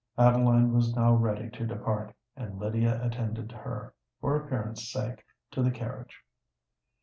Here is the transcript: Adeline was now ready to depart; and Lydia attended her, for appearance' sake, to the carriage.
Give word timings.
Adeline 0.17 0.73
was 0.73 0.95
now 0.95 1.13
ready 1.13 1.47
to 1.51 1.67
depart; 1.67 2.11
and 2.35 2.57
Lydia 2.57 2.99
attended 3.05 3.51
her, 3.51 3.93
for 4.19 4.35
appearance' 4.35 4.91
sake, 4.91 5.23
to 5.51 5.61
the 5.61 5.69
carriage. 5.69 6.21